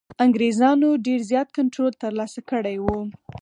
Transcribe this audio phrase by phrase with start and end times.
[0.25, 2.97] انګرېزانو ډېر زیات کنټرول ترلاسه کړی وو.